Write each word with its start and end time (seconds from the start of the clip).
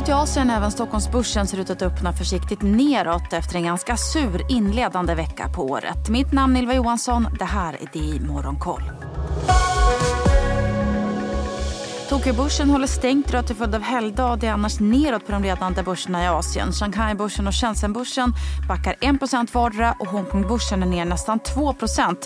hållet 0.00 0.08
i 0.08 0.12
Asien, 0.12 0.50
även 0.50 0.70
Stockholmsbörsen 0.70 1.46
ser 1.46 1.58
ut 1.58 1.70
att 1.70 1.82
öppna 1.82 2.12
försiktigt 2.12 2.62
neråt 2.62 3.32
efter 3.32 3.56
en 3.56 3.64
ganska 3.64 3.96
sur 3.96 4.52
inledande 4.52 5.14
vecka 5.14 5.48
på 5.48 5.62
året. 5.62 6.08
Mitt 6.08 6.32
namn 6.32 6.56
är 6.56 6.60
Ylva 6.60 6.74
Johansson. 6.74 7.26
Det 7.38 7.44
här 7.44 7.72
är 7.72 7.92
DI 7.92 8.20
Morgonkoll. 8.20 8.99
Tokyobörsen 12.10 12.70
håller 12.70 12.86
stängt 12.86 13.30
rött 13.30 13.46
till 13.46 13.56
följd 13.56 13.74
av 13.74 13.82
helgdag. 13.82 14.36
Det 14.40 14.46
är 14.46 14.52
annars 14.52 14.80
neråt 14.80 15.26
på 15.26 15.32
de 15.32 15.42
ledande 15.42 15.82
börserna 15.82 16.24
i 16.24 16.26
Asien. 16.26 16.72
Shanghai-börsen 16.72 17.46
och 17.46 17.54
Shenzhen-börsen 17.54 18.32
backar 18.68 18.96
1 19.00 19.54
vardera 19.54 19.94
och 19.98 20.06
Hongkong-börsen 20.06 20.82
är 20.82 20.86
ner 20.86 21.04
nästan 21.04 21.40
2% 21.40 22.16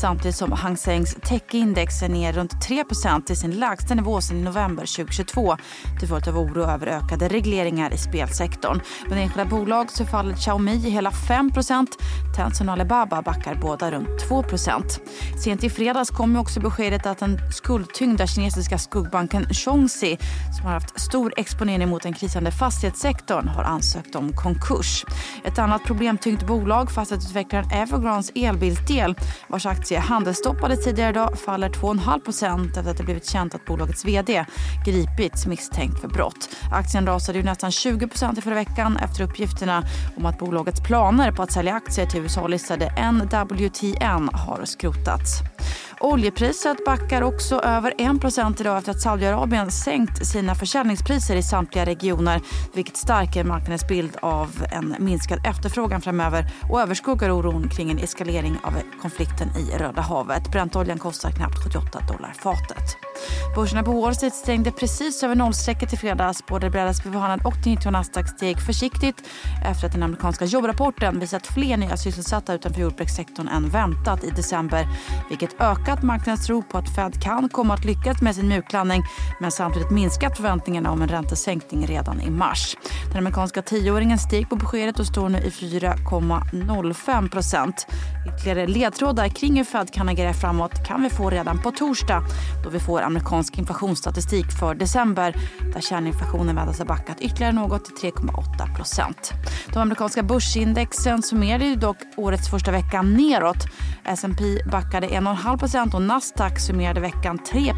samtidigt 0.00 0.36
som 0.36 0.52
Hang 0.52 0.76
Sengs 0.76 1.14
techindex 1.14 2.02
är 2.02 2.08
ner 2.08 2.32
runt 2.32 2.52
3% 2.52 3.24
till 3.24 3.36
sin 3.36 3.50
lägsta 3.50 3.94
nivå 3.94 4.20
sedan 4.20 4.36
i 4.36 4.42
november 4.42 4.96
2022 4.96 5.56
till 5.98 6.08
följd 6.08 6.28
av 6.28 6.38
oro 6.38 6.62
över 6.62 6.86
ökade 6.86 7.28
regleringar 7.28 7.94
i 7.94 7.98
spelsektorn. 7.98 8.80
Bland 9.06 9.22
enskilda 9.22 9.44
bolag 9.44 9.90
så 9.90 10.04
faller 10.04 10.34
Xiaomi 10.34 10.76
hela 10.76 11.10
5% 11.10 11.86
Tencent 12.36 12.68
och 12.68 12.72
Alibaba 12.72 13.22
backar 13.22 13.54
båda 13.54 13.90
runt 13.90 14.28
2 14.28 14.44
Sent 15.44 15.64
i 15.64 15.70
fredags 15.70 16.10
kom 16.10 16.36
också 16.36 16.60
beskedet 16.60 17.06
att 17.06 17.18
den 17.18 17.38
skuldtyngda 17.52 18.26
kinesiska 18.26 18.78
skuggbanken 18.78 19.33
banken 19.34 19.54
Chongsi 19.54 20.18
som 20.56 20.66
har 20.66 20.72
haft 20.72 21.00
stor 21.00 21.32
exponering 21.36 21.88
mot 21.88 22.02
den 22.02 22.12
krisande 22.12 22.50
fastighetssektorn 22.50 23.48
har 23.48 23.64
ansökt 23.64 24.14
om 24.14 24.32
konkurs. 24.32 25.04
Ett 25.44 25.58
annat 25.58 25.84
problemtyngt 25.84 26.46
bolag, 26.46 26.90
fastighetsutvecklaren 26.90 27.70
Evergrandes 27.70 28.32
elbilsdel 28.34 29.14
vars 29.48 29.66
aktie 29.66 29.98
handelsstoppades 29.98 30.84
tidigare 30.84 31.10
idag 31.10 31.38
faller 31.38 31.68
2,5% 31.68 32.68
efter 32.68 32.90
att 32.90 32.96
det 32.96 33.04
blivit 33.04 33.26
känt 33.26 33.54
att 33.54 33.64
bolagets 33.64 34.04
vd 34.04 34.44
gripits 34.86 35.46
misstänkt 35.46 36.00
för 36.00 36.08
brott. 36.08 36.48
Aktien 36.72 37.06
rasade 37.06 37.38
ju 37.38 37.44
nästan 37.44 37.70
20 37.70 38.08
i 38.38 38.40
förra 38.40 38.54
veckan 38.54 38.96
efter 38.96 39.24
uppgifterna 39.24 39.84
om 40.16 40.26
att 40.26 40.38
bolagets 40.38 40.80
planer 40.80 41.32
på 41.32 41.42
att 41.42 41.52
sälja 41.52 41.74
aktier 41.74 42.06
till 42.06 42.20
USA-listade 42.20 42.92
NWTN 43.12 44.28
har 44.32 44.64
skrotats. 44.64 45.40
Oljepriset 46.04 46.84
backar 46.84 47.22
också 47.22 47.60
över 47.60 47.94
1 47.98 48.60
idag 48.60 48.78
efter 48.78 48.90
att 48.90 49.00
Saudiarabien 49.00 49.70
sänkt 49.70 50.26
sina 50.26 50.54
försäljningspriser 50.54 51.36
i 51.36 51.42
samtliga 51.42 51.84
regioner 51.86 52.40
vilket 52.74 52.96
stärker 52.96 53.44
marknadens 53.44 53.88
bild 53.88 54.16
av 54.22 54.48
en 54.72 54.96
minskad 54.98 55.46
efterfrågan 55.46 56.00
framöver 56.00 56.46
och 56.70 56.80
överskuggar 56.80 57.30
oron 57.30 57.68
kring 57.68 57.90
en 57.90 57.98
eskalering 57.98 58.56
av 58.62 58.72
konflikten 59.02 59.48
i 59.56 59.78
Röda 59.78 60.02
havet. 60.02 60.50
Brentoljan 60.52 60.98
kostar 60.98 61.30
knappt 61.30 61.64
78 61.64 61.98
dollar 62.08 62.34
fatet. 62.38 62.96
Börserna 63.54 63.82
på 63.82 64.00
Wall 64.00 64.14
Street 64.14 64.34
stängde 64.34 64.70
precis 64.70 65.22
över 65.22 65.34
nollstrecket 65.34 65.92
i 65.92 65.96
fredags. 65.96 66.46
Både 66.46 66.70
Brädas 66.70 67.00
och 67.44 67.62
Tinito 67.62 67.90
Nasdaq 67.90 68.28
steg 68.28 68.60
försiktigt 68.66 69.28
efter 69.64 69.86
att 69.86 69.92
den 69.92 70.02
amerikanska 70.02 70.44
jobbrapporten 70.44 71.20
visat 71.20 71.46
fler 71.46 71.76
nya 71.76 71.96
sysselsatta 71.96 72.54
utanför 72.54 72.80
jordbrukssektorn 72.80 73.48
än 73.48 73.68
väntat 73.68 74.24
i 74.24 74.30
december 74.30 74.86
vilket 75.28 75.60
ökat 75.60 76.02
marknadens 76.02 76.46
tro 76.46 76.62
på 76.62 76.78
att 76.78 76.94
Fed 76.94 77.22
kan 77.22 77.48
komma 77.48 77.74
att 77.74 77.84
lyckas 77.84 78.22
med 78.22 78.34
sin 78.34 78.48
mjuklandning 78.48 79.02
men 79.40 79.50
samtidigt 79.50 79.90
minskat 79.90 80.36
förväntningarna 80.36 80.90
om 80.90 81.02
en 81.02 81.08
räntesänkning 81.08 81.86
redan 81.86 82.20
i 82.20 82.30
mars. 82.30 82.76
Den 83.08 83.18
amerikanska 83.18 83.62
tioåringen 83.62 84.18
steg 84.18 84.48
på 84.48 84.56
beskedet 84.56 85.00
och 85.00 85.06
står 85.06 85.28
nu 85.28 85.38
i 85.38 85.50
4,05 85.50 87.30
procent. 87.30 87.86
Ytterligare 88.28 88.66
ledtrådar 88.66 89.28
kring 89.28 89.56
hur 89.56 89.64
Fed 89.64 89.92
kan 89.92 90.08
agera 90.08 90.34
framåt 90.34 90.86
kan 90.86 91.02
vi 91.02 91.10
få 91.10 91.30
redan 91.30 91.62
på 91.62 91.70
torsdag 91.70 92.22
då 92.64 92.70
vi 92.70 92.80
får 92.80 93.00
amerikansk 93.04 93.58
inflationsstatistik 93.58 94.52
för 94.52 94.74
december 94.74 95.36
där 95.74 95.80
kärninflationen 95.80 96.56
väntas 96.56 96.78
ha 96.78 96.84
backat 96.84 97.20
ytterligare 97.20 97.52
något 97.52 97.84
till 97.84 98.12
3,8 98.12 98.76
procent. 98.76 99.32
De 99.72 99.78
amerikanska 99.78 100.22
börsindexen 100.22 101.22
summerade 101.22 101.74
dock 101.76 101.96
årets 102.16 102.50
första 102.50 102.70
vecka 102.70 103.02
neråt. 103.02 103.66
S&P 104.06 104.58
backade 104.70 105.06
1,5 105.06 105.94
och 105.94 106.02
Nasdaq 106.02 106.60
summerade 106.60 107.00
veckan 107.00 107.38
3 107.38 107.74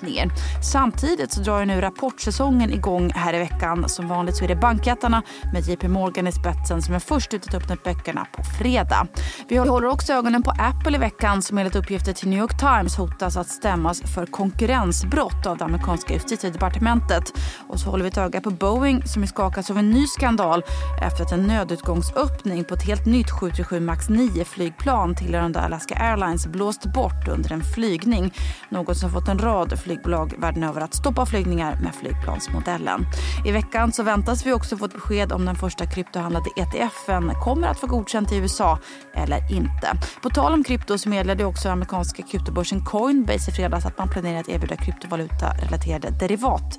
ner. 0.00 0.30
Samtidigt 0.62 1.32
så 1.32 1.40
drar 1.40 1.64
nu 1.64 1.80
rapportsäsongen 1.80 2.72
igång 2.72 3.10
här 3.14 3.34
i 3.34 3.38
veckan. 3.38 3.88
Som 3.88 4.08
vanligt 4.08 4.36
så 4.36 4.44
är 4.44 4.48
det 4.48 4.56
bankjättarna 4.56 5.22
med 5.52 5.68
JP 5.68 5.88
Morgan 5.88 6.26
i 6.26 6.32
spetsen 6.32 6.82
som 6.82 6.94
är 6.94 6.98
först 6.98 7.34
ut 7.34 7.48
att 7.48 7.54
öppna 7.54 7.76
böckerna 7.84 8.26
på 8.32 8.42
fredag. 8.42 9.06
Vi 9.48 9.56
håller 9.56 9.88
också 9.88 10.12
ögonen 10.12 10.42
på 10.42 10.50
Apple 10.50 10.96
i 10.96 11.00
veckan 11.00 11.42
som 11.42 11.58
enligt 11.58 11.76
uppgifter 11.76 12.12
till 12.12 12.28
New 12.28 12.38
York 12.38 12.58
Times 12.58 12.96
hotas 12.96 13.36
att 13.36 13.48
stämmas 13.48 14.02
för 14.14 14.26
konkurrensbrott 14.26 15.46
av 15.46 15.56
det 15.56 15.64
amerikanska 15.64 16.14
justitiedepartementet. 16.14 17.32
Och 17.68 17.80
så 17.80 17.90
håller 17.90 18.04
vi 18.04 18.08
ett 18.08 18.18
öga 18.18 18.40
på 18.40 18.50
Boeing 18.50 19.02
som 19.06 19.22
är 19.22 19.26
skakas 19.26 19.70
av 19.70 19.78
en 19.78 19.90
ny 19.90 20.06
skandal 20.06 20.62
efter 21.02 21.24
att 21.24 21.32
en 21.32 21.46
nödutgångsöppning 21.46 22.64
på 22.64 22.74
ett 22.74 22.82
helt 22.82 23.06
nytt 23.06 23.30
737 23.30 23.80
MAX 23.80 24.08
9-flygplan 24.08 25.14
tillhörande 25.14 25.58
Alaska 25.70 25.94
Airlines 25.94 26.46
blåst 26.46 26.84
bort 26.84 27.28
under 27.28 27.52
en 27.52 27.64
flygning. 27.64 28.34
Något 28.68 28.96
som 28.96 29.10
fått 29.10 29.28
en 29.28 29.38
rad 29.38 29.80
flygbolag 29.80 30.34
världen 30.38 30.62
över 30.62 30.80
att 30.80 30.94
stoppa 30.94 31.26
flygningar 31.26 31.78
med 31.82 31.94
flygplansmodellen. 31.94 33.06
I 33.44 33.52
veckan 33.52 33.92
så 33.92 34.02
väntas 34.02 34.46
vi 34.46 34.52
också 34.52 34.76
få 34.76 34.84
ett 34.84 34.92
besked 34.92 35.32
om 35.32 35.44
den 35.44 35.56
första 35.56 35.86
kryptohandlade 35.86 36.50
ETFen 36.56 37.34
kommer 37.34 37.68
att 37.68 37.78
få 37.78 37.86
godkänt 37.86 38.32
i 38.32 38.36
USA 38.36 38.78
eller 39.14 39.52
inte. 39.52 39.92
På 40.22 40.30
tal 40.30 40.52
om 40.52 40.64
krypto 40.64 40.98
så 40.98 41.08
meddelade 41.08 41.44
också 41.44 41.68
amerikanska 41.68 42.22
kryptobörsen 42.22 42.84
Coinbase 42.84 43.50
i 43.50 43.54
fredags 43.54 43.86
att 43.86 43.98
man 43.98 44.08
planerar 44.08 44.40
att 44.40 44.48
erbjuda 44.48 44.76
kryptovaluta-relaterade 44.76 46.10
derivat 46.10 46.78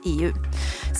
EU. 0.05 0.33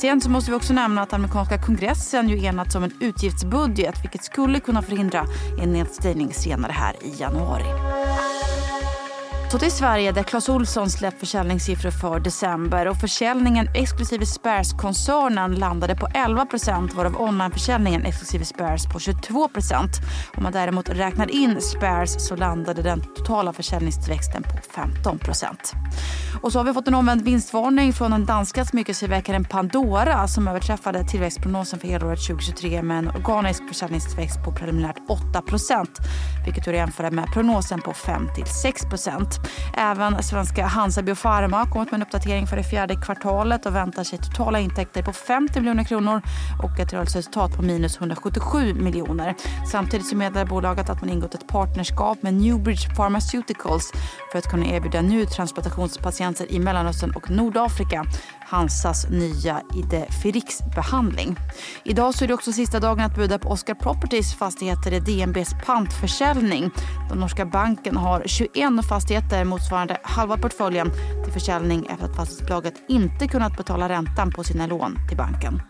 Sen 0.02 0.22
så 0.22 0.30
måste 0.30 0.52
vi 0.52 0.58
också 0.58 0.74
nämna 0.74 1.02
att 1.02 1.14
amerikanska 1.14 1.62
kongressen 1.62 2.30
ju 2.30 2.46
enats 2.46 2.76
om 2.76 2.84
en 2.84 2.94
utgiftsbudget 3.00 4.04
vilket 4.04 4.24
skulle 4.24 4.60
kunna 4.60 4.82
förhindra 4.82 5.26
en 5.64 5.74
nedstängning 5.74 6.34
senare 6.34 6.72
här 6.72 6.96
i 7.02 7.22
januari. 7.22 7.66
Så 9.52 9.60
till 9.60 9.72
Sverige 9.72 10.12
där 10.12 10.24
Clas 10.24 10.50
Ohlson 10.50 10.90
släppt 10.90 11.20
försäljningssiffror 11.20 11.92
för 11.92 12.20
december. 12.20 12.88
Och 12.88 12.98
försäljningen 12.98 13.68
exklusive 13.76 14.26
Spares-koncernen 14.26 15.56
landade 15.56 15.96
på 15.96 16.08
11% 16.08 16.96
varav 16.96 17.22
onlineförsäljningen 17.22 18.06
exklusive 18.06 18.46
Spares 18.46 18.86
på 18.86 19.00
22% 19.00 19.88
Om 20.38 20.44
man 20.44 20.52
däremot 20.52 20.90
räknar 20.90 21.32
in 21.32 21.62
Spares 21.62 22.28
så 22.28 22.36
landade 22.36 22.82
den 22.82 23.02
totala 23.02 23.54
försäljningstillväxten 23.54 24.44
på 24.44 24.82
15% 24.82 25.56
Och 26.42 26.52
så 26.52 26.60
har 26.60 26.64
vi 26.64 26.74
fått 26.74 26.88
en 26.88 26.96
omvänd 26.96 27.22
vinstvarning 27.22 27.94
från 27.94 28.12
den 28.12 28.26
danska 28.26 28.66
smycketillverkaren 28.66 29.44
Pandora 29.44 30.28
som 30.28 30.48
överträffade 30.48 31.04
tillväxtprognosen 31.04 31.80
för 31.80 31.88
helåret 31.88 32.28
2023 32.28 32.82
med 32.82 32.98
en 32.98 33.08
organisk 33.08 33.68
försäljningstillväxt 33.68 34.44
på 34.46 34.52
preliminärt 34.52 34.98
8% 35.34 35.88
vilket 36.46 36.68
är 36.68 36.72
att 36.72 36.78
jämföra 36.78 37.12
med 37.12 37.26
prognosen 37.34 37.82
på 37.82 37.94
5 37.94 38.28
6 38.64 38.82
Även 39.74 40.24
svenska 40.24 40.66
Hansa 40.66 41.02
Pharma 41.02 41.58
har 41.58 41.66
kommit 41.66 41.92
med 41.92 41.98
en 41.98 42.02
uppdatering 42.02 42.48
för 42.48 42.58
det 42.58 42.64
fjärde 42.64 42.96
kvartalet 42.96 43.66
och 43.66 43.76
väntar 43.76 44.04
sig 44.04 44.20
totala 44.20 44.60
intäkter 44.60 45.04
på 45.04 45.14
50 45.14 45.60
miljoner 45.60 45.84
kronor 45.84 46.22
och 46.64 46.80
ett 46.80 46.94
rörelseresultat 46.94 47.56
på 47.56 47.62
minus 47.62 47.98
177 47.98 48.74
miljoner. 48.74 49.36
Samtidigt 49.72 50.08
så 50.08 50.16
meddelar 50.16 50.46
bolaget 50.46 50.90
att 50.90 51.02
man 51.02 51.10
ingått 51.10 51.36
ett 51.36 51.48
partnerskap 51.48 52.24
med 52.24 52.34
Newbridge 52.34 52.96
Pharmaceuticals 52.96 53.92
för 54.32 54.40
att 54.40 54.50
kunna 54.52 54.66
erbjuda 54.66 55.02
njurtransplantationspatienter 55.02 56.52
i 56.52 56.60
Mellanöstern 56.60 57.12
och 57.16 57.30
Nordafrika 57.30 58.06
Hansas 58.52 59.10
nya 59.10 59.62
Idefirix-behandling. 59.76 61.36
Idag 61.84 62.16
så 62.16 62.24
är 62.24 62.28
det 62.28 62.34
också 62.34 62.52
sista 62.52 62.80
dagen 62.80 63.06
att 63.06 63.16
buda 63.16 63.40
på 63.40 63.50
Oscar 63.50 63.74
Properties 63.74 64.36
fastigheter 64.36 64.94
i 64.94 65.00
DNBs 65.00 65.54
pantförsäljning. 65.66 66.70
Den 67.10 67.18
norska 67.18 67.46
banken 67.46 67.98
har 67.98 68.24
21 68.26 68.86
fastigheter 68.90 69.46
motsvarande 69.46 69.98
halva 70.04 70.38
portföljen 70.38 70.92
till 71.24 71.34
försäljning 71.34 71.86
efter 71.90 72.06
att 72.06 72.16
fastighetsbolaget 72.16 72.74
inte 72.90 73.28
kunnat 73.28 73.58
betala 73.58 73.90
räntan 73.90 74.32
på 74.32 74.44
sina 74.44 74.68
lån 74.68 74.98
till 75.10 75.18
banken. 75.18 75.62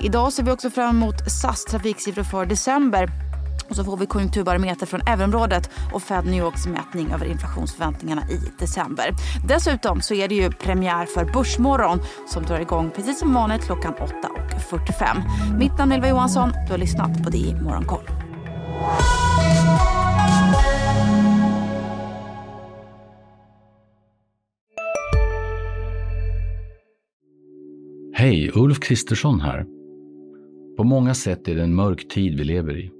Idag 0.00 0.32
ser 0.32 0.42
vi 0.42 0.50
också 0.50 0.70
fram 0.70 0.96
emot 0.96 1.30
SAS 1.30 1.64
trafiksiffror 1.64 2.24
för 2.24 2.46
december 2.46 3.29
och 3.70 3.76
så 3.76 3.84
får 3.84 3.96
vi 3.96 4.06
konjunkturbarometer 4.06 4.86
från 4.86 5.00
euroområdet 5.00 5.70
och 5.92 6.02
Fed 6.02 6.24
New 6.24 6.40
Yorks 6.40 6.66
mätning 6.66 7.12
över 7.12 7.26
inflationsförväntningarna 7.26 8.22
i 8.30 8.40
december. 8.58 9.14
Dessutom 9.48 10.00
så 10.00 10.14
är 10.14 10.28
det 10.28 10.34
ju 10.34 10.50
premiär 10.50 11.06
för 11.06 11.24
Börsmorgon 11.24 12.00
som 12.28 12.42
drar 12.42 12.60
igång 12.60 12.90
precis 12.90 13.18
som 13.18 13.34
vanligt 13.34 13.64
klockan 13.64 13.94
8.45. 13.94 15.58
Mitt 15.58 15.78
namn 15.78 15.92
är 15.92 15.96
Ylva 15.96 16.08
Johansson. 16.08 16.52
Du 16.66 16.72
har 16.72 16.78
lyssnat 16.78 17.24
på 17.24 17.30
DI 17.30 17.54
Morgonkoll. 17.54 18.04
Hej, 28.14 28.50
Ulf 28.54 28.80
Kristersson 28.80 29.40
här. 29.40 29.66
På 30.76 30.84
många 30.84 31.14
sätt 31.14 31.48
är 31.48 31.54
det 31.54 31.62
en 31.62 31.74
mörk 31.74 32.08
tid 32.08 32.38
vi 32.38 32.44
lever 32.44 32.78
i. 32.78 32.99